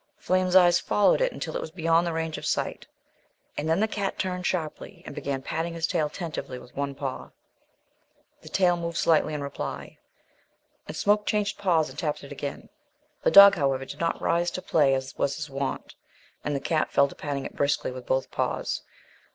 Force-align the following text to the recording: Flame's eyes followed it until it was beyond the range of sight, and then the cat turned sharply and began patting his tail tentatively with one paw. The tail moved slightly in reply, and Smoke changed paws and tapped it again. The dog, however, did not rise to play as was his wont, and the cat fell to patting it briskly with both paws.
Flame's 0.17 0.55
eyes 0.55 0.79
followed 0.79 1.21
it 1.21 1.31
until 1.31 1.55
it 1.55 1.61
was 1.61 1.69
beyond 1.69 2.07
the 2.07 2.11
range 2.11 2.39
of 2.39 2.45
sight, 2.47 2.87
and 3.55 3.69
then 3.69 3.79
the 3.81 3.87
cat 3.87 4.17
turned 4.17 4.47
sharply 4.47 5.03
and 5.05 5.13
began 5.13 5.43
patting 5.43 5.75
his 5.75 5.85
tail 5.85 6.09
tentatively 6.09 6.57
with 6.57 6.75
one 6.75 6.95
paw. 6.95 7.29
The 8.41 8.49
tail 8.49 8.75
moved 8.77 8.97
slightly 8.97 9.35
in 9.35 9.43
reply, 9.43 9.99
and 10.87 10.97
Smoke 10.97 11.27
changed 11.27 11.59
paws 11.59 11.87
and 11.87 11.99
tapped 11.99 12.23
it 12.23 12.31
again. 12.31 12.69
The 13.21 13.29
dog, 13.29 13.53
however, 13.53 13.85
did 13.85 13.99
not 13.99 14.19
rise 14.19 14.49
to 14.57 14.61
play 14.63 14.95
as 14.95 15.15
was 15.19 15.35
his 15.35 15.51
wont, 15.51 15.93
and 16.43 16.55
the 16.55 16.59
cat 16.59 16.91
fell 16.91 17.07
to 17.07 17.13
patting 17.13 17.45
it 17.45 17.55
briskly 17.55 17.91
with 17.91 18.07
both 18.07 18.31
paws. 18.31 18.81